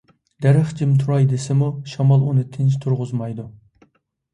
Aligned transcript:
دەرەخ 0.45 0.71
جىم 0.79 0.95
تۇراي 1.01 1.29
دېسىمۇ، 1.35 1.69
شامال 1.95 2.27
ئۇنى 2.31 2.49
تىنچ 2.59 2.83
تۇرغۇزمايدۇ. 2.87 3.51